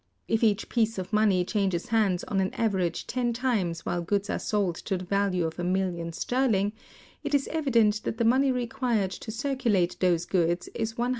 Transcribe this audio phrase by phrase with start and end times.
[0.27, 4.39] If each piece of money changes hands on an average ten times while goods are
[4.39, 6.73] sold to the value of a million sterling,
[7.23, 11.09] it is evident that the money required to circulate those goods is £100,000.